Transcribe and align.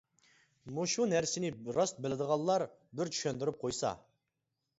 مۇشۇ 0.77 1.03
نەرسىنى 1.11 1.51
راست 1.77 2.01
بىلىدىغانلار 2.07 2.67
بىر 3.01 3.13
چۈشەندۈرۈپ 3.19 3.61
قويسا. 3.67 3.95